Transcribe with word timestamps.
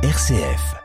RCF. 0.00 0.76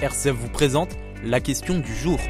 RCF 0.00 0.28
vous 0.36 0.48
présente 0.50 0.90
la 1.24 1.40
question 1.40 1.80
du 1.80 1.92
jour. 1.96 2.20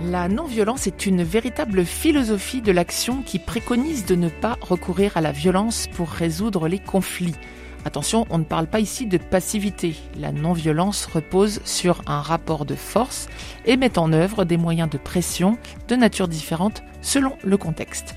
La 0.00 0.28
non-violence 0.28 0.86
est 0.86 1.04
une 1.04 1.22
véritable 1.22 1.84
philosophie 1.84 2.62
de 2.62 2.72
l'action 2.72 3.20
qui 3.20 3.38
préconise 3.38 4.06
de 4.06 4.14
ne 4.14 4.30
pas 4.30 4.56
recourir 4.62 5.18
à 5.18 5.20
la 5.20 5.32
violence 5.32 5.88
pour 5.88 6.08
résoudre 6.08 6.68
les 6.68 6.78
conflits. 6.78 7.36
Attention, 7.84 8.26
on 8.28 8.38
ne 8.38 8.44
parle 8.44 8.66
pas 8.66 8.80
ici 8.80 9.06
de 9.06 9.16
passivité. 9.16 9.96
La 10.18 10.32
non-violence 10.32 11.06
repose 11.06 11.60
sur 11.64 12.02
un 12.06 12.20
rapport 12.20 12.66
de 12.66 12.74
force 12.74 13.26
et 13.64 13.78
met 13.78 13.98
en 13.98 14.12
œuvre 14.12 14.44
des 14.44 14.58
moyens 14.58 14.90
de 14.90 14.98
pression 14.98 15.56
de 15.88 15.96
nature 15.96 16.28
différente 16.28 16.82
selon 17.00 17.36
le 17.42 17.56
contexte. 17.56 18.14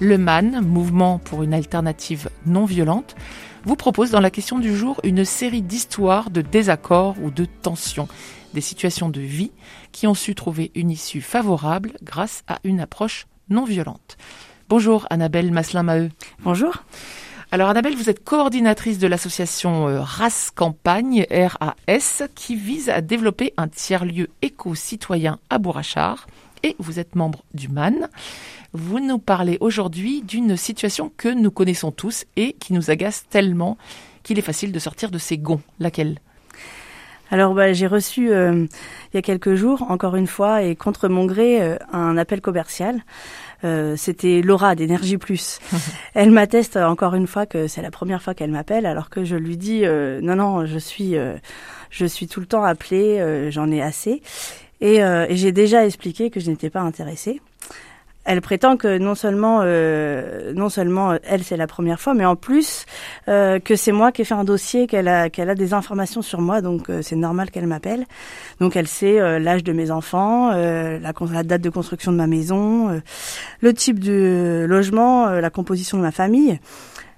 Le 0.00 0.18
MAN, 0.18 0.62
Mouvement 0.62 1.18
pour 1.18 1.44
une 1.44 1.54
alternative 1.54 2.28
non 2.44 2.64
violente, 2.64 3.14
vous 3.64 3.76
propose 3.76 4.10
dans 4.10 4.20
la 4.20 4.30
question 4.30 4.58
du 4.58 4.76
jour 4.76 5.00
une 5.04 5.24
série 5.24 5.62
d'histoires 5.62 6.30
de 6.30 6.42
désaccords 6.42 7.14
ou 7.22 7.30
de 7.30 7.44
tensions, 7.44 8.08
des 8.52 8.60
situations 8.60 9.08
de 9.08 9.20
vie 9.20 9.52
qui 9.92 10.08
ont 10.08 10.14
su 10.14 10.34
trouver 10.34 10.72
une 10.74 10.90
issue 10.90 11.20
favorable 11.20 11.92
grâce 12.02 12.42
à 12.48 12.58
une 12.64 12.80
approche 12.80 13.26
non 13.48 13.64
violente. 13.64 14.16
Bonjour 14.68 15.06
Annabelle 15.08 15.52
Maslin-Maheu. 15.52 16.10
Bonjour. 16.40 16.84
Alors 17.54 17.68
Annabelle, 17.68 17.94
vous 17.94 18.10
êtes 18.10 18.24
coordinatrice 18.24 18.98
de 18.98 19.06
l'association 19.06 19.86
euh, 19.86 20.00
RAS 20.00 20.50
Campagne, 20.52 21.24
RAS, 21.30 22.24
qui 22.34 22.56
vise 22.56 22.90
à 22.90 23.00
développer 23.00 23.54
un 23.56 23.68
tiers-lieu 23.68 24.28
éco-citoyen 24.42 25.38
à 25.50 25.58
Bourrachard 25.58 26.26
et 26.64 26.74
vous 26.80 26.98
êtes 26.98 27.14
membre 27.14 27.44
du 27.54 27.68
MAN. 27.68 28.08
Vous 28.72 28.98
nous 28.98 29.20
parlez 29.20 29.56
aujourd'hui 29.60 30.22
d'une 30.22 30.56
situation 30.56 31.12
que 31.16 31.28
nous 31.28 31.52
connaissons 31.52 31.92
tous 31.92 32.24
et 32.34 32.54
qui 32.54 32.72
nous 32.72 32.90
agace 32.90 33.24
tellement 33.30 33.78
qu'il 34.24 34.36
est 34.36 34.42
facile 34.42 34.72
de 34.72 34.78
sortir 34.80 35.12
de 35.12 35.18
ses 35.18 35.38
gonds. 35.38 35.62
Laquelle? 35.78 36.18
Alors 37.34 37.52
bah, 37.52 37.72
j'ai 37.72 37.88
reçu 37.88 38.32
euh, 38.32 38.64
il 39.12 39.16
y 39.16 39.18
a 39.18 39.22
quelques 39.22 39.56
jours, 39.56 39.90
encore 39.90 40.14
une 40.14 40.28
fois, 40.28 40.62
et 40.62 40.76
contre 40.76 41.08
mon 41.08 41.26
gré, 41.26 41.60
euh, 41.60 41.76
un 41.92 42.16
appel 42.16 42.40
commercial. 42.40 43.02
Euh, 43.64 43.96
C'était 43.96 44.40
Laura 44.40 44.76
d'Énergie 44.76 45.18
Plus. 45.18 45.58
Elle 46.14 46.30
m'atteste 46.30 46.76
encore 46.76 47.16
une 47.16 47.26
fois 47.26 47.44
que 47.44 47.66
c'est 47.66 47.82
la 47.82 47.90
première 47.90 48.22
fois 48.22 48.34
qu'elle 48.34 48.52
m'appelle, 48.52 48.86
alors 48.86 49.10
que 49.10 49.24
je 49.24 49.34
lui 49.34 49.56
dis 49.56 49.82
non 49.84 50.36
non, 50.36 50.64
je 50.64 50.78
suis 50.78 51.16
je 51.90 52.06
suis 52.06 52.28
tout 52.28 52.38
le 52.38 52.46
temps 52.46 52.62
appelée, 52.62 53.48
j'en 53.50 53.68
ai 53.72 53.82
assez. 53.82 54.22
Et, 54.80 54.98
et 54.98 55.36
j'ai 55.36 55.50
déjà 55.50 55.84
expliqué 55.84 56.30
que 56.30 56.38
je 56.38 56.48
n'étais 56.50 56.70
pas 56.70 56.82
intéressée 56.82 57.40
elle 58.24 58.40
prétend 58.40 58.76
que 58.76 58.98
non 58.98 59.14
seulement, 59.14 59.60
euh, 59.62 60.52
non 60.54 60.68
seulement 60.68 61.12
euh, 61.12 61.16
elle 61.24 61.44
c'est 61.44 61.56
la 61.56 61.66
première 61.66 62.00
fois, 62.00 62.14
mais 62.14 62.24
en 62.24 62.36
plus 62.36 62.86
euh, 63.28 63.58
que 63.58 63.76
c'est 63.76 63.92
moi 63.92 64.12
qui 64.12 64.22
ai 64.22 64.24
fait 64.24 64.34
un 64.34 64.44
dossier, 64.44 64.86
qu'elle 64.86 65.08
a, 65.08 65.28
qu'elle 65.28 65.50
a 65.50 65.54
des 65.54 65.74
informations 65.74 66.22
sur 66.22 66.40
moi, 66.40 66.60
donc 66.62 66.88
euh, 66.88 67.02
c'est 67.02 67.16
normal 67.16 67.50
qu'elle 67.50 67.66
m'appelle. 67.66 68.06
Donc 68.60 68.76
elle 68.76 68.88
sait 68.88 69.20
euh, 69.20 69.38
l'âge 69.38 69.62
de 69.62 69.72
mes 69.72 69.90
enfants, 69.90 70.50
la, 70.52 70.98
la, 70.98 71.42
date 71.42 71.60
de 71.60 71.70
construction 71.70 72.12
de 72.12 72.16
ma 72.16 72.26
maison, 72.26 73.00
le 73.60 73.74
type 73.74 73.98
de 73.98 74.64
logement, 74.68 75.28
la 75.28 75.50
composition 75.50 75.98
de 75.98 76.02
ma 76.02 76.12
famille. 76.12 76.58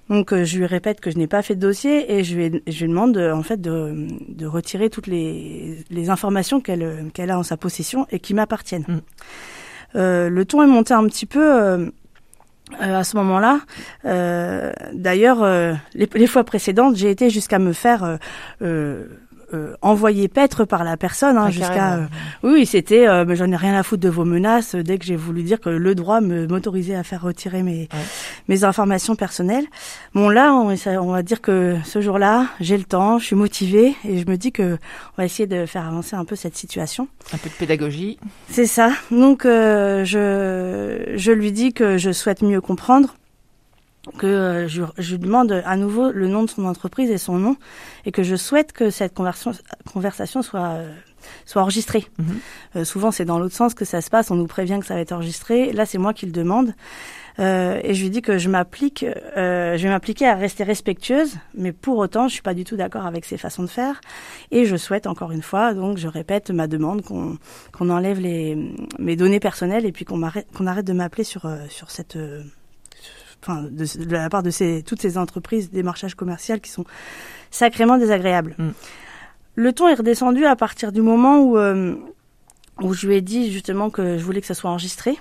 Donc 0.09 0.33
je 0.33 0.59
lui 0.59 0.67
répète 0.67 1.01
que 1.01 1.11
je 1.11 1.19
n'ai 1.19 1.27
pas 1.27 1.43
fait 1.43 1.57
de 1.57 1.61
dossier 1.61 2.13
et 2.13 2.23
je 2.23 2.37
lui, 2.37 2.63
je 2.67 2.85
lui 2.85 2.91
demande 2.91 3.19
en 3.19 3.43
fait 3.43 3.61
de, 3.61 4.07
de 4.29 4.47
retirer 4.47 4.89
toutes 4.89 5.09
les, 5.09 5.79
les 5.91 6.11
informations 6.11 6.61
qu'elle 6.61 7.11
qu'elle 7.13 7.31
a 7.31 7.39
en 7.39 7.43
sa 7.43 7.57
possession 7.57 8.07
et 8.11 8.21
qui 8.21 8.35
m'appartiennent. 8.35 8.85
Mm. 8.89 9.01
Euh, 9.97 10.29
le 10.29 10.45
ton 10.45 10.63
est 10.63 10.67
monté 10.67 10.95
un 10.95 11.05
petit 11.07 11.27
peu 11.27 11.43
euh, 11.43 11.87
euh, 12.81 12.99
à 12.99 13.05
ce 13.05 13.17
moment-là. 13.17 13.61
D'ailleurs, 14.93 15.45
les, 15.95 16.09
les, 16.15 16.27
fois 16.27 16.45
précédentes, 16.45 16.97
j'ai 16.97 17.11
été 17.11 17.31
jusqu'à 17.31 17.59
me 17.59 17.73
faire 17.73 18.19
envoyé 19.83 20.29
paître 20.29 20.65
par 20.65 20.85
la 20.85 20.97
personne 20.97 21.37
hein, 21.37 21.51
jusqu'à 21.51 21.95
euh, 21.95 22.07
oui 22.43 22.67
c'était 22.67 23.07
euh, 23.07 23.25
mais 23.27 23.37
j'en 23.37 23.51
ai 23.51 23.57
rien 23.57 23.75
à 23.79 23.83
foutre 23.83 24.03
de 24.03 24.09
vos 24.09 24.25
menaces 24.25 24.75
dès 24.75 24.99
que 24.99 25.05
j'ai 25.05 25.17
voulu 25.17 25.43
dire 25.43 25.61
que 25.61 25.69
le 25.69 25.95
droit 25.95 26.21
me 26.21 26.47
m'autorisait 26.47 26.95
à 26.95 27.03
faire 27.03 27.23
retirer 27.23 27.63
mes 27.63 27.89
mes 28.49 28.65
informations 28.65 29.17
personnelles. 29.17 29.67
Bon 30.15 30.29
là 30.29 30.53
on, 30.55 30.75
on 30.87 31.13
va 31.13 31.23
dire 31.23 31.41
que 31.41 31.77
ce 31.85 32.01
jour-là 32.01 32.47
j'ai 32.61 32.77
le 32.77 32.85
temps 32.85 33.19
je 33.19 33.27
suis 33.27 33.37
motivée 33.37 33.95
et 34.05 34.19
je 34.19 34.27
me 34.29 34.37
dis 34.37 34.53
que 34.53 34.75
on 34.75 35.23
va 35.23 35.25
essayer 35.25 35.47
de 35.47 35.67
faire 35.67 35.87
avancer 35.87 36.17
un 36.17 36.25
peu 36.25 36.37
cette 36.37 36.57
situation. 36.57 37.09
Un 37.33 37.39
peu 37.39 37.49
de 37.49 37.55
pédagogie. 37.55 38.19
C'est 38.49 38.67
ça. 38.67 38.91
Donc 39.11 39.43
je 39.45 41.13
je 41.15 41.33
lui 41.33 41.53
dis 41.53 41.73
que 41.73 41.99
je 41.99 42.13
souhaite 42.13 42.43
mieux 42.43 42.61
comprendre 42.61 43.15
que 44.19 44.27
euh, 44.27 44.69
je, 44.69 44.83
je, 44.99 45.17
demande 45.17 45.63
à 45.65 45.77
nouveau 45.77 46.11
le 46.11 46.29
nom 46.29 46.45
de 46.45 46.51
son 46.51 46.65
entreprise 46.65 47.11
et 47.11 47.19
son 47.19 47.39
nom, 47.39 47.57
et 48.05 48.13
que 48.13 48.23
je 48.23 48.37
souhaite 48.37 48.73
que 48.73 48.91
cette 48.91 49.15
conversation 49.15 50.43
soit 50.43 50.61
euh, 50.61 50.93
soit 51.45 51.63
enregistrée. 51.63 52.07
Mhm. 52.19 52.39
Euh, 52.77 52.85
souvent, 52.85 53.11
c'est 53.11 53.25
dans 53.25 53.39
l'autre 53.39 53.55
sens 53.55 53.75
que 53.75 53.85
ça 53.85 54.01
se 54.01 54.11
passe. 54.11 54.31
On 54.31 54.37
nous 54.37 54.47
prévient 54.47 54.79
que 54.81 54.87
ça 54.87 54.95
va 54.95 55.01
être 55.01 55.13
enregistré. 55.13 55.73
Là, 55.73 55.87
c'est 55.87 55.99
moi 55.99 56.13
qui 56.13 56.27
le 56.27 56.33
demande. 56.33 56.75
Euh, 57.39 57.81
et 57.83 57.93
je 57.93 58.03
lui 58.03 58.09
dis 58.09 58.23
que 58.23 58.39
je 58.39 58.49
m'applique, 58.49 59.05
euh, 59.37 59.77
je 59.77 59.83
vais 59.83 59.91
m'appliquer 59.91 60.27
à 60.27 60.35
rester 60.35 60.65
respectueuse, 60.65 61.37
mais 61.53 61.71
pour 61.73 61.99
autant, 61.99 62.29
je 62.29 62.33
suis 62.33 62.43
pas 62.43 62.55
du 62.55 62.65
tout 62.65 62.77
d'accord 62.77 63.05
avec 63.05 63.27
ses 63.27 63.37
façons 63.37 63.63
de 63.63 63.69
faire. 63.69 64.01
Et 64.53 64.65
je 64.65 64.77
souhaite 64.77 65.07
encore 65.07 65.33
une 65.33 65.43
fois, 65.43 65.75
donc 65.75 65.99
je 65.99 66.09
répète 66.09 66.51
ma 66.51 66.67
demande 66.67 67.03
qu'on 67.03 67.37
qu'on 67.73 67.91
enlève 67.91 68.21
les 68.21 68.57
mes 68.99 69.17
données 69.17 69.41
personnelles 69.41 69.85
et 69.85 69.93
puis 69.93 70.07
qu'on 70.07 70.23
arrête 70.23 70.47
qu'on 70.57 70.67
arrête 70.67 70.87
de 70.87 70.95
m'appeler 70.95 71.25
sur 71.25 71.47
sur 71.69 71.91
cette 71.91 72.17
enfin, 73.43 73.63
de, 73.63 74.05
de, 74.05 74.13
la 74.13 74.29
part 74.29 74.43
de 74.43 74.51
ces, 74.51 74.83
toutes 74.83 75.01
ces 75.01 75.19
entreprises 75.19 75.71
démarchage 75.71 76.15
commercial 76.15 76.61
qui 76.61 76.71
sont 76.71 76.85
sacrément 77.51 77.99
désagréables. 77.99 78.55
Mm. 78.59 78.71
Le 79.55 79.73
ton 79.73 79.89
est 79.89 79.95
redescendu 79.95 80.45
à 80.45 80.57
partir 80.57 80.93
du 80.93 81.01
moment 81.01 81.41
où, 81.41 81.57
euh, 81.57 81.95
où 82.83 82.93
je 82.93 83.07
lui 83.07 83.17
ai 83.17 83.21
dit 83.23 83.51
justement 83.51 83.89
que 83.89 84.19
je 84.19 84.25
voulais 84.25 84.41
que 84.41 84.47
ça 84.47 84.55
soit 84.55 84.71
enregistré. 84.71 85.19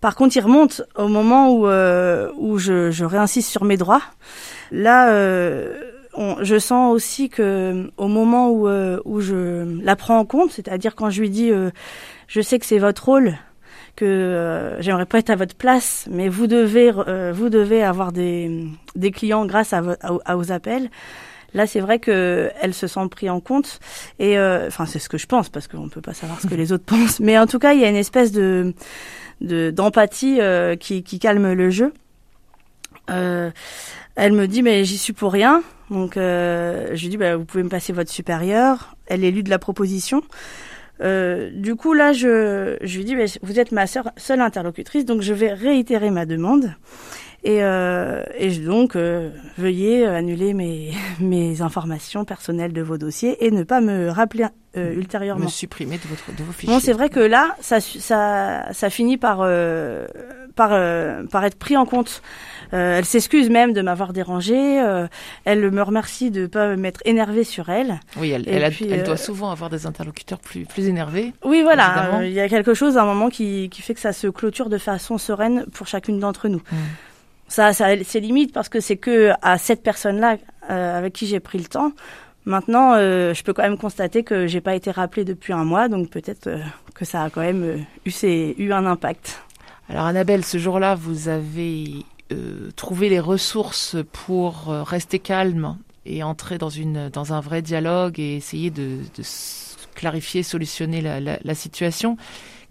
Par 0.00 0.16
contre, 0.16 0.36
il 0.36 0.40
remonte 0.40 0.82
au 0.96 1.08
moment 1.08 1.50
où, 1.50 1.66
euh, 1.66 2.30
où 2.36 2.58
je, 2.58 2.90
je, 2.90 3.04
réinsiste 3.06 3.50
sur 3.50 3.64
mes 3.64 3.78
droits. 3.78 4.02
Là, 4.70 5.08
euh, 5.12 5.80
on, 6.12 6.36
je 6.42 6.58
sens 6.58 6.92
aussi 6.92 7.30
que 7.30 7.90
au 7.96 8.08
moment 8.08 8.50
où, 8.50 8.68
où 8.68 9.20
je 9.20 9.82
la 9.82 9.96
prends 9.96 10.18
en 10.18 10.26
compte, 10.26 10.52
c'est-à-dire 10.52 10.94
quand 10.94 11.08
je 11.08 11.22
lui 11.22 11.30
dis 11.30 11.50
je 12.28 12.40
sais 12.42 12.58
que 12.58 12.66
c'est 12.66 12.78
votre 12.78 13.04
rôle 13.06 13.38
que 13.94 14.04
euh, 14.04 14.80
j'aimerais 14.80 15.06
pas 15.06 15.18
être 15.18 15.30
à 15.30 15.36
votre 15.36 15.54
place, 15.54 16.06
mais 16.10 16.28
vous 16.28 16.46
devez, 16.46 16.92
euh, 16.94 17.32
vous 17.34 17.48
devez 17.48 17.82
avoir 17.82 18.12
des, 18.12 18.66
des 18.96 19.10
clients 19.10 19.46
grâce 19.46 19.72
à, 19.72 19.82
à, 20.24 20.36
vos 20.36 20.52
appels. 20.52 20.90
Là, 21.54 21.66
c'est 21.66 21.80
vrai 21.80 21.98
que 21.98 22.50
elle 22.60 22.74
se 22.74 22.86
sent 22.86 23.08
pris 23.10 23.30
en 23.30 23.40
compte 23.40 23.78
et 24.18 24.38
euh, 24.38 24.66
enfin 24.66 24.86
c'est 24.86 24.98
ce 24.98 25.08
que 25.08 25.18
je 25.18 25.26
pense 25.26 25.48
parce 25.48 25.68
qu'on 25.68 25.88
peut 25.88 26.00
pas 26.00 26.14
savoir 26.14 26.40
ce 26.40 26.48
que 26.48 26.54
les 26.54 26.72
autres 26.72 26.84
pensent, 26.86 27.20
mais 27.20 27.38
en 27.38 27.46
tout 27.46 27.60
cas 27.60 27.74
il 27.74 27.80
y 27.80 27.84
a 27.84 27.88
une 27.88 27.96
espèce 27.96 28.32
de 28.32 28.74
d'empathie 29.40 30.40
qui, 30.80 31.02
qui 31.02 31.18
calme 31.18 31.52
le 31.52 31.70
jeu. 31.70 31.92
elle 33.08 33.52
me 34.32 34.46
dit 34.46 34.62
mais 34.62 34.84
j'y 34.84 34.98
suis 34.98 35.12
pour 35.12 35.32
rien, 35.32 35.62
donc 35.90 36.14
je 36.16 37.00
lui 37.00 37.08
dis 37.08 37.16
bah, 37.16 37.36
vous 37.36 37.44
pouvez 37.44 37.62
me 37.62 37.68
passer 37.68 37.92
votre 37.92 38.10
supérieur. 38.10 38.96
Elle 39.06 39.22
est 39.22 39.28
élue 39.28 39.42
de 39.42 39.50
la 39.50 39.58
proposition. 39.58 40.22
Euh, 41.00 41.50
du 41.52 41.74
coup, 41.74 41.92
là, 41.92 42.12
je, 42.12 42.76
je 42.82 42.98
lui 42.98 43.04
dis, 43.04 43.16
vous 43.42 43.58
êtes 43.58 43.72
ma 43.72 43.86
seule 43.86 44.40
interlocutrice, 44.40 45.04
donc 45.04 45.22
je 45.22 45.32
vais 45.32 45.52
réitérer 45.52 46.10
ma 46.10 46.26
demande. 46.26 46.74
Et, 47.44 47.62
euh, 47.62 48.22
et 48.38 48.50
donc, 48.58 48.96
euh, 48.96 49.30
veuillez 49.58 50.06
annuler 50.06 50.54
mes, 50.54 50.92
mes 51.20 51.60
informations 51.60 52.24
personnelles 52.24 52.72
de 52.72 52.80
vos 52.80 52.96
dossiers 52.96 53.44
et 53.44 53.50
ne 53.50 53.62
pas 53.62 53.82
me 53.82 54.08
rappeler 54.08 54.46
euh, 54.76 54.94
ultérieurement. 54.94 55.44
Me 55.44 55.50
supprimer 55.50 55.98
de, 55.98 56.08
votre, 56.08 56.34
de 56.34 56.42
vos 56.42 56.52
fichiers. 56.52 56.74
Bon, 56.74 56.80
c'est 56.80 56.92
vrai 56.94 57.10
que 57.10 57.20
là, 57.20 57.54
ça, 57.60 57.80
ça, 57.80 58.72
ça 58.72 58.90
finit 58.90 59.18
par, 59.18 59.38
euh, 59.42 60.06
par, 60.56 60.70
euh, 60.72 61.24
par 61.26 61.44
être 61.44 61.58
pris 61.58 61.76
en 61.76 61.84
compte. 61.86 62.22
Elle 62.72 63.04
s'excuse 63.04 63.50
même 63.50 63.72
de 63.72 63.82
m'avoir 63.82 64.12
dérangée. 64.12 64.82
Elle 65.44 65.70
me 65.70 65.82
remercie 65.82 66.32
de 66.32 66.40
ne 66.40 66.46
pas 66.48 66.74
m'être 66.74 67.02
énervée 67.04 67.44
sur 67.44 67.68
elle. 67.68 68.00
Oui, 68.16 68.30
elle, 68.30 68.48
elle, 68.48 68.74
elle 68.90 69.04
doit 69.04 69.16
souvent 69.16 69.52
avoir 69.52 69.70
des 69.70 69.86
interlocuteurs 69.86 70.40
plus, 70.40 70.64
plus 70.64 70.88
énervés. 70.88 71.32
Oui, 71.44 71.62
voilà. 71.62 72.24
Il 72.24 72.32
y 72.32 72.40
a 72.40 72.48
quelque 72.48 72.74
chose 72.74 72.96
à 72.96 73.02
un 73.02 73.06
moment 73.06 73.28
qui, 73.28 73.68
qui 73.70 73.80
fait 73.80 73.94
que 73.94 74.00
ça 74.00 74.12
se 74.12 74.26
clôture 74.26 74.70
de 74.70 74.78
façon 74.78 75.18
sereine 75.18 75.66
pour 75.72 75.86
chacune 75.86 76.18
d'entre 76.18 76.48
nous. 76.48 76.62
Hmm. 76.72 77.13
Ça, 77.54 77.72
ça 77.72 77.86
c'est 78.02 78.18
limite 78.18 78.52
parce 78.52 78.68
que 78.68 78.80
c'est 78.80 78.96
que 78.96 79.30
à 79.40 79.58
cette 79.58 79.84
personne-là 79.84 80.38
avec 80.68 81.12
qui 81.12 81.28
j'ai 81.28 81.38
pris 81.38 81.58
le 81.58 81.66
temps. 81.66 81.92
Maintenant, 82.46 82.94
euh, 82.94 83.32
je 83.32 83.44
peux 83.44 83.52
quand 83.52 83.62
même 83.62 83.78
constater 83.78 84.24
que 84.24 84.48
j'ai 84.48 84.60
pas 84.60 84.74
été 84.74 84.90
rappelée 84.90 85.24
depuis 85.24 85.52
un 85.52 85.62
mois, 85.62 85.88
donc 85.88 86.10
peut-être 86.10 86.48
euh, 86.48 86.58
que 86.96 87.04
ça 87.04 87.22
a 87.22 87.30
quand 87.30 87.42
même 87.42 87.86
eu, 88.04 88.72
un 88.72 88.86
impact. 88.86 89.44
Alors 89.88 90.06
Annabelle, 90.06 90.44
ce 90.44 90.58
jour-là, 90.58 90.96
vous 90.96 91.28
avez 91.28 92.04
euh, 92.32 92.72
trouvé 92.74 93.08
les 93.08 93.20
ressources 93.20 93.96
pour 94.10 94.66
rester 94.66 95.20
calme 95.20 95.78
et 96.06 96.24
entrer 96.24 96.58
dans, 96.58 97.32
un 97.32 97.40
vrai 97.40 97.62
dialogue 97.62 98.18
et 98.18 98.34
essayer 98.34 98.72
de, 98.72 98.98
clarifier, 99.94 100.42
solutionner 100.42 101.00
la 101.00 101.54
situation. 101.54 102.16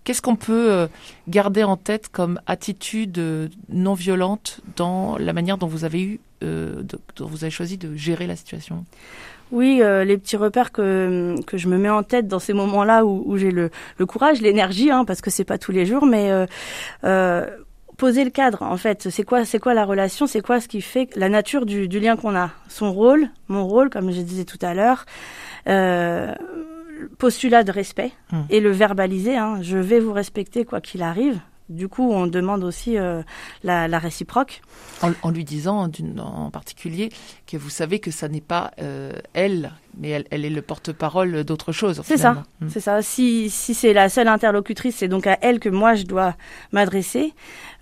Qu'est-ce 0.04 0.22
qu'on 0.22 0.36
peut 0.36 0.72
euh, 0.72 0.88
garder 1.30 1.64
en 1.64 1.78
tête 1.78 2.10
comme 2.10 2.40
attitude 2.46 3.18
euh, 3.20 3.48
non 3.70 3.94
violente 3.94 4.60
dans 4.76 5.18
la 5.18 5.32
manière 5.32 5.58
dont 5.58 5.68
vous 5.68 5.86
avez 5.86 6.02
eu, 6.02 6.20
euh, 6.44 6.84
dont 7.16 7.26
vous 7.26 7.46
avez 7.46 7.52
choisi 7.52 7.78
de 7.78 7.96
gérer 7.96 8.28
la 8.28 8.36
situation? 8.36 8.86
Oui, 9.52 9.82
les 9.84 10.18
petits 10.18 10.36
repères 10.36 10.72
que, 10.72 11.36
que 11.46 11.58
je 11.58 11.68
me 11.68 11.78
mets 11.78 11.90
en 11.90 12.02
tête 12.02 12.28
dans 12.28 12.40
ces 12.40 12.54
moments-là 12.54 13.06
où, 13.06 13.38
j'ai 13.38 13.52
le, 13.52 13.70
courage, 14.08 14.42
l'énergie, 14.42 14.90
hein, 14.90 15.06
parce 15.06 15.22
que 15.22 15.30
c'est 15.30 15.44
pas 15.44 15.60
tous 15.60 15.72
les 15.72 15.86
jours, 15.86 16.08
mais 16.08 16.32
poser 17.98 18.24
le 18.24 18.32
cadre. 18.32 18.64
En 18.64 18.78
fait, 18.78 19.12
c'est 19.12 19.22
quoi, 19.22 19.46
c'est 19.46 19.60
quoi 19.60 19.76
la 19.76 19.86
relation, 19.86 20.26
c'est 20.26 20.42
quoi 20.42 20.60
ce 20.60 20.68
qui 20.68 20.82
fait 20.82 21.08
la 21.16 21.30
nature 21.30 21.68
du, 21.68 21.88
lien 21.88 22.16
qu'on 22.16 22.36
a, 22.36 22.50
son 22.68 22.92
rôle, 22.92 23.30
mon 23.48 23.68
rôle, 23.68 23.92
comme 23.92 24.10
je 24.12 24.22
disais 24.22 24.46
tout 24.46 24.58
à 24.64 24.74
l'heure. 24.74 25.06
Postulat 27.18 27.64
de 27.64 27.72
respect 27.72 28.12
Hmm. 28.32 28.42
et 28.50 28.60
le 28.60 28.72
verbaliser. 28.72 29.38
Hein, 29.38 29.60
je 29.62 29.78
vais 29.78 30.00
vous 30.00 30.14
respecter 30.14 30.66
quoi 30.66 30.82
qu'il 30.82 31.02
arrive. 31.04 31.40
Du 31.70 31.88
coup, 31.88 32.12
on 32.12 32.28
demande 32.28 32.62
aussi 32.66 32.98
euh, 32.98 33.24
la, 33.64 33.88
la 33.88 33.98
réciproque. 33.98 34.62
en, 35.02 35.12
en 35.22 35.32
lui 35.32 35.46
disant 35.46 35.90
en 36.20 36.50
particulier 36.52 37.10
que 37.48 37.56
vous 37.56 37.70
savez 37.70 38.00
que 38.00 38.12
ça 38.12 38.28
n'est 38.28 38.42
pas 38.42 38.72
euh, 38.82 39.14
elle, 39.34 39.72
mais 39.98 40.10
elle, 40.10 40.26
elle 40.30 40.44
est 40.44 40.50
le 40.50 40.62
porte-parole 40.62 41.46
d'autre 41.46 41.72
chose. 41.72 42.02
C'est 42.04 42.18
ça. 42.18 42.32
finalement. 42.32 42.44
Mm. 42.60 42.68
C'est 42.70 42.80
ça. 42.82 43.02
Si, 43.02 43.50
si 43.50 43.74
c'est 43.74 43.94
la 43.94 44.10
seule 44.10 44.28
interlocutrice, 44.28 44.98
c'est 44.98 45.08
donc 45.08 45.26
à 45.26 45.38
elle 45.42 45.60
que 45.60 45.70
moi 45.70 45.96
je 45.96 46.04
dois 46.04 46.36
m'adresser, 46.74 47.34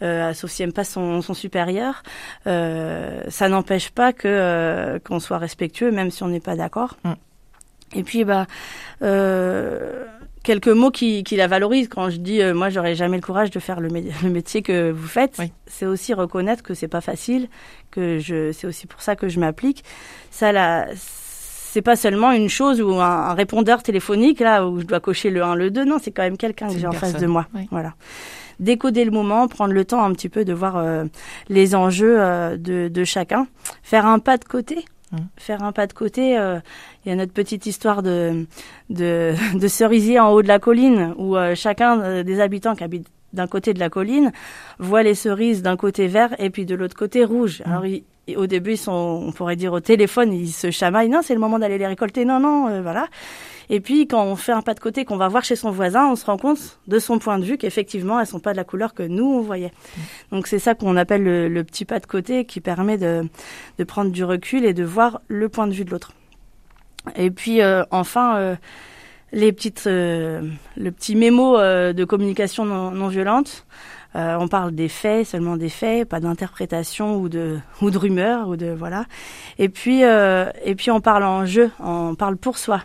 euh, 0.03 0.31
sauf 0.35 0.51
si 0.51 0.61
elle 0.61 0.69
n'aime 0.69 0.73
pas 0.73 0.83
son, 0.83 1.21
son 1.23 1.33
supérieur. 1.33 2.03
Euh, 2.45 3.23
ça 3.29 3.49
n'empêche 3.49 3.89
pas 3.89 4.13
que 4.13 5.01
qu'on 5.03 5.19
soit 5.19 5.39
respectueux, 5.39 5.91
même 5.91 6.11
si 6.11 6.21
on 6.21 6.27
n'est 6.27 6.39
pas 6.39 6.55
d'accord. 6.55 6.97
Mm. 7.03 7.13
Et 7.95 8.03
puis 8.03 8.23
bah 8.23 8.47
euh, 9.01 10.05
quelques 10.43 10.67
mots 10.69 10.91
qui, 10.91 11.23
qui 11.23 11.35
la 11.35 11.47
valorisent. 11.47 11.87
Quand 11.89 12.09
je 12.09 12.17
dis 12.17 12.41
euh, 12.41 12.53
moi 12.53 12.69
j'aurais 12.69 12.95
jamais 12.95 13.17
le 13.17 13.21
courage 13.23 13.51
de 13.51 13.59
faire 13.59 13.79
le, 13.79 13.89
mé- 13.89 14.11
le 14.23 14.29
métier 14.29 14.61
que 14.61 14.91
vous 14.91 15.07
faites, 15.07 15.35
Oui. 15.39 15.51
c'est 15.67 15.85
aussi 15.85 16.13
reconnaître 16.13 16.63
que 16.63 16.73
c'est 16.73 16.87
pas 16.87 17.01
facile, 17.01 17.47
que 17.91 18.19
je 18.19 18.51
c'est 18.51 18.67
aussi 18.67 18.87
pour 18.87 19.01
ça 19.01 19.15
que 19.15 19.27
je 19.29 19.39
m'applique. 19.39 19.83
Ça 20.29 20.51
la 20.51 20.87
c'est 20.95 21.81
pas 21.81 21.95
seulement 21.95 22.31
une 22.33 22.49
chose 22.49 22.81
ou 22.81 22.95
un, 22.99 23.05
un 23.29 23.33
répondeur 23.33 23.81
téléphonique 23.81 24.41
là 24.41 24.67
où 24.67 24.81
je 24.81 24.85
dois 24.85 24.99
cocher 24.99 25.29
le 25.29 25.41
1, 25.41 25.55
le 25.55 25.71
2. 25.71 25.85
Non, 25.85 25.97
c'est 26.01 26.11
quand 26.11 26.23
même 26.23 26.35
quelqu'un 26.37 26.67
que 26.67 26.77
j'ai 26.77 26.87
en 26.87 26.91
face 26.91 27.15
de 27.15 27.27
moi. 27.27 27.47
oui. 27.55 27.67
Voilà. 27.71 27.93
Décoder 28.59 29.05
le 29.05 29.11
moment, 29.11 29.47
prendre 29.47 29.73
le 29.73 29.85
temps 29.85 30.03
un 30.03 30.11
petit 30.13 30.29
peu 30.29 30.43
de 30.45 30.53
voir 30.53 30.77
euh, 30.77 31.05
les 31.49 31.73
enjeux 31.73 32.17
euh, 32.19 32.57
de, 32.57 32.89
de 32.89 33.03
chacun, 33.05 33.47
faire 33.83 34.05
un 34.05 34.19
pas 34.19 34.37
de 34.37 34.43
côté. 34.43 34.85
Mm. 35.11 35.17
Faire 35.37 35.63
un 35.63 35.71
pas 35.71 35.87
de 35.87 35.93
côté. 35.93 36.37
euh, 36.37 36.59
Il 37.05 37.09
y 37.09 37.11
a 37.11 37.15
notre 37.15 37.33
petite 37.33 37.65
histoire 37.65 38.01
de, 38.03 38.45
de, 38.89 39.33
de 39.57 39.67
cerisier 39.67 40.19
en 40.19 40.29
haut 40.31 40.41
de 40.41 40.47
la 40.47 40.59
colline 40.59 41.13
où 41.17 41.35
euh, 41.35 41.55
chacun 41.55 41.99
euh, 42.01 42.23
des 42.23 42.39
habitants 42.39 42.75
qui 42.75 42.83
habitent 42.83 43.07
d'un 43.33 43.47
côté 43.47 43.73
de 43.73 43.79
la 43.79 43.89
colline 43.89 44.31
voit 44.79 45.03
les 45.03 45.15
cerises 45.15 45.61
d'un 45.61 45.77
côté 45.77 46.07
vert 46.07 46.35
et 46.39 46.49
puis 46.49 46.65
de 46.65 46.75
l'autre 46.75 46.95
côté 46.95 47.23
rouge. 47.25 47.61
Mm. 47.65 47.69
Alors 47.69 47.85
ils- 47.85 48.03
au 48.37 48.45
début, 48.47 48.73
ils 48.73 48.77
sont, 48.77 48.91
on 49.27 49.31
pourrait 49.33 49.55
dire 49.57 49.73
au 49.73 49.79
téléphone, 49.81 50.31
ils 50.31 50.51
se 50.51 50.71
chamaillent. 50.71 51.09
Non, 51.09 51.21
c'est 51.21 51.33
le 51.33 51.39
moment 51.39 51.59
d'aller 51.59 51.77
les 51.77 51.87
récolter. 51.87 52.23
Non, 52.23 52.39
non, 52.39 52.67
euh, 52.69 52.81
voilà. 52.81 53.07
Et 53.69 53.81
puis, 53.81 54.07
quand 54.07 54.23
on 54.23 54.35
fait 54.35 54.51
un 54.53 54.61
pas 54.61 54.73
de 54.73 54.79
côté, 54.79 55.03
qu'on 55.05 55.17
va 55.17 55.27
voir 55.27 55.43
chez 55.43 55.55
son 55.57 55.71
voisin, 55.71 56.07
on 56.09 56.15
se 56.15 56.25
rend 56.25 56.37
compte, 56.37 56.79
de 56.87 56.99
son 56.99 57.19
point 57.19 57.39
de 57.39 57.43
vue, 57.43 57.57
qu'effectivement, 57.57 58.19
elles 58.19 58.27
sont 58.27 58.39
pas 58.39 58.51
de 58.51 58.57
la 58.57 58.63
couleur 58.63 58.93
que 58.93 59.03
nous, 59.03 59.25
on 59.25 59.41
voyait. 59.41 59.71
Donc, 60.31 60.47
c'est 60.47 60.59
ça 60.59 60.75
qu'on 60.75 60.95
appelle 60.97 61.23
le, 61.23 61.49
le 61.49 61.63
petit 61.63 61.83
pas 61.83 61.99
de 61.99 62.05
côté 62.05 62.45
qui 62.45 62.61
permet 62.61 62.97
de, 62.97 63.23
de 63.79 63.83
prendre 63.83 64.11
du 64.11 64.23
recul 64.23 64.63
et 64.65 64.73
de 64.73 64.83
voir 64.83 65.19
le 65.27 65.49
point 65.49 65.67
de 65.67 65.73
vue 65.73 65.83
de 65.83 65.89
l'autre. 65.91 66.13
Et 67.15 67.31
puis, 67.31 67.61
euh, 67.61 67.83
enfin, 67.91 68.35
euh, 68.37 68.55
les 69.33 69.51
petites, 69.51 69.83
euh, 69.87 70.41
le 70.77 70.91
petit 70.91 71.15
mémo 71.15 71.57
euh, 71.57 71.93
de 71.93 72.03
communication 72.05 72.65
non, 72.65 72.91
non 72.91 73.07
violente. 73.07 73.65
Euh, 74.13 74.35
on 74.41 74.49
parle 74.49 74.73
des 74.73 74.89
faits, 74.89 75.25
seulement 75.25 75.55
des 75.55 75.69
faits, 75.69 76.05
pas 76.09 76.19
d'interprétation 76.19 77.15
ou 77.15 77.29
de 77.29 77.59
ou 77.81 77.91
de 77.91 77.97
rumeurs 77.97 78.49
ou 78.49 78.57
de 78.57 78.67
voilà. 78.67 79.05
Et 79.57 79.69
puis 79.69 80.03
euh, 80.03 80.49
et 80.65 80.75
puis 80.75 80.91
on 80.91 80.99
parle 80.99 81.23
en 81.23 81.45
jeu, 81.45 81.71
on 81.81 82.13
parle 82.15 82.35
pour 82.35 82.57
soi. 82.57 82.81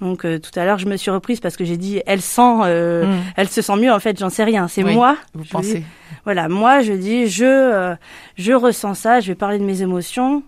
Donc 0.00 0.24
euh, 0.24 0.38
tout 0.38 0.58
à 0.58 0.64
l'heure 0.64 0.78
je 0.78 0.86
me 0.86 0.96
suis 0.96 1.10
reprise 1.10 1.38
parce 1.40 1.58
que 1.58 1.66
j'ai 1.66 1.76
dit 1.76 2.00
elle 2.06 2.22
sent, 2.22 2.60
euh, 2.64 3.04
Mm. 3.04 3.18
elle 3.36 3.48
se 3.50 3.60
sent 3.60 3.76
mieux. 3.76 3.92
En 3.92 4.00
fait 4.00 4.18
j'en 4.18 4.30
sais 4.30 4.44
rien. 4.44 4.68
C'est 4.68 4.82
Oui, 4.82 4.94
moi. 4.94 5.18
Vous 5.34 5.44
pensez 5.44 5.80
dis- 5.80 5.84
voilà, 6.24 6.48
moi 6.48 6.80
je 6.80 6.94
dis 6.94 7.26
je 7.28 7.44
euh, 7.44 7.94
je 8.38 8.52
ressens 8.54 8.94
ça. 8.94 9.20
Je 9.20 9.26
vais 9.28 9.34
parler 9.34 9.58
de 9.58 9.64
mes 9.64 9.82
émotions. 9.82 10.42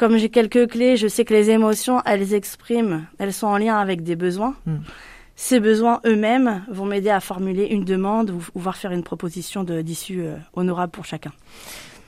Comme 0.00 0.16
j'ai 0.16 0.30
quelques 0.30 0.70
clés, 0.70 0.96
je 0.96 1.08
sais 1.08 1.26
que 1.26 1.34
les 1.34 1.50
émotions, 1.50 2.00
elles 2.06 2.32
expriment, 2.32 3.04
elles 3.18 3.34
sont 3.34 3.48
en 3.48 3.58
lien 3.58 3.76
avec 3.76 4.02
des 4.02 4.16
besoins. 4.16 4.54
Mm. 4.64 4.76
Ces 5.36 5.60
besoins 5.60 6.00
eux-mêmes 6.06 6.64
vont 6.70 6.86
m'aider 6.86 7.10
à 7.10 7.20
formuler 7.20 7.66
une 7.66 7.84
demande 7.84 8.30
ou, 8.30 8.42
ou 8.54 8.60
voir 8.60 8.78
faire 8.78 8.92
une 8.92 9.02
proposition 9.02 9.62
d'issue 9.62 10.22
euh, 10.22 10.36
honorable 10.54 10.90
pour 10.90 11.04
chacun. 11.04 11.32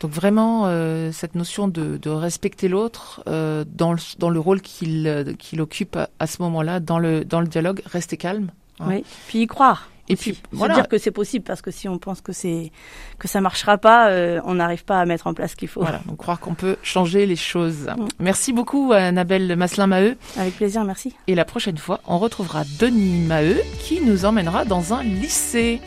Donc 0.00 0.11
vraiment, 0.11 0.62
euh, 0.69 1.12
cette 1.12 1.35
notion 1.35 1.69
de, 1.69 1.99
de 1.99 2.09
respecter 2.09 2.67
l'autre 2.69 3.23
euh, 3.29 3.62
dans, 3.69 3.93
le, 3.93 3.99
dans 4.19 4.31
le 4.31 4.41
rôle 4.41 4.62
qu'il 4.62 5.61
occupe 5.61 5.95
à, 5.97 6.09
à 6.19 6.27
ce 6.27 6.41
moment-là, 6.41 6.81
dans 6.81 6.99
le, 6.99 7.27
dans 7.27 7.43
le 7.43 7.47
dialogue, 7.47 7.83
rester 7.85 8.17
calme. 8.17 8.53
Ah. 8.81 8.85
Oui. 8.88 9.05
Puis 9.29 9.43
y 9.43 9.47
croire. 9.47 9.91
Et 10.08 10.14
aussi. 10.14 10.32
puis, 10.32 10.34
se 10.34 10.56
voilà. 10.56 10.75
dire 10.75 10.88
que 10.88 10.99
c'est 10.99 11.10
possible 11.10 11.44
parce 11.44 11.62
que 11.62 11.70
si 11.70 11.88
on 11.88 11.99
pense 11.99 12.20
que 12.20 12.32
c'est 12.32 12.72
que 13.19 13.28
ça 13.28 13.40
marchera 13.40 13.78
pas, 13.78 14.08
euh, 14.10 14.40
on 14.44 14.54
n'arrive 14.54 14.84
pas 14.84 15.00
à 15.00 15.06
mettre 15.06 15.26
en 15.26 15.34
place 15.34 15.52
ce 15.52 15.56
qu'il 15.56 15.69
faut. 15.69 15.81
Voilà, 15.81 16.00
donc 16.06 16.16
croire 16.19 16.40
qu'on 16.40 16.54
peut 16.54 16.76
changer 16.82 17.26
les 17.26 17.37
choses. 17.37 17.88
Mm. 17.96 18.08
Merci 18.20 18.52
beaucoup 18.52 18.93
Annabelle 18.93 19.56
Maslin-Maheu. 19.56 20.16
Avec 20.37 20.56
plaisir, 20.56 20.84
merci. 20.84 21.14
Et 21.26 21.34
la 21.34 21.44
prochaine 21.44 21.78
fois, 21.78 22.00
on 22.06 22.19
retrouvera 22.19 22.64
Denis 22.78 23.26
Maheu 23.26 23.60
qui 23.81 24.00
nous 24.00 24.25
emmènera 24.25 24.64
dans 24.64 24.93
un 24.93 25.02
lycée. 25.02 25.81